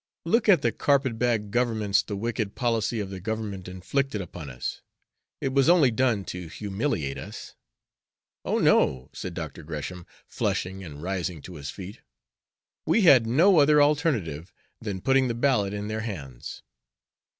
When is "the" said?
0.63-0.71, 2.01-2.15, 3.11-3.19, 15.27-15.35